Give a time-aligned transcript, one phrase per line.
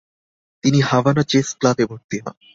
[0.63, 2.35] তিনি Havana chess ক্লাবে ভর্তি হন।